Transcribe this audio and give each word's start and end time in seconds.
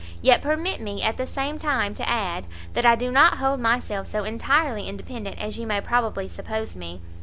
Yet 0.23 0.41
permit 0.41 0.81
me, 0.81 1.03
at 1.03 1.17
the 1.17 1.27
same 1.27 1.59
time, 1.59 1.93
to 1.93 2.09
add, 2.09 2.45
that 2.73 2.87
I 2.87 2.95
do 2.95 3.11
not 3.11 3.37
hold 3.37 3.59
myself 3.59 4.07
so 4.07 4.23
entirely 4.23 4.89
independent 4.89 5.37
as 5.37 5.59
you 5.59 5.67
may 5.67 5.79
probably 5.79 6.27
suppose 6.27 6.75
me. 6.75 7.01